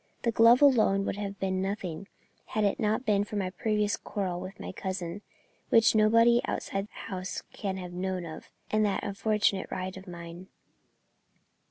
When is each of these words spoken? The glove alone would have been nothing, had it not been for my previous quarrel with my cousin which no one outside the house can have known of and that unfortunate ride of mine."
The 0.23 0.31
glove 0.31 0.63
alone 0.63 1.05
would 1.05 1.17
have 1.17 1.39
been 1.39 1.61
nothing, 1.61 2.07
had 2.45 2.63
it 2.63 2.79
not 2.79 3.05
been 3.05 3.23
for 3.23 3.35
my 3.35 3.51
previous 3.51 3.97
quarrel 3.97 4.39
with 4.41 4.59
my 4.59 4.71
cousin 4.71 5.21
which 5.69 5.93
no 5.93 6.09
one 6.09 6.41
outside 6.45 6.87
the 6.87 7.11
house 7.13 7.43
can 7.53 7.77
have 7.77 7.93
known 7.93 8.25
of 8.25 8.49
and 8.71 8.83
that 8.83 9.03
unfortunate 9.03 9.69
ride 9.69 9.97
of 9.97 10.07
mine." 10.07 10.47